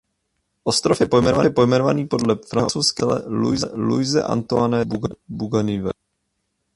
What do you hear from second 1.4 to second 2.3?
pojmenovaný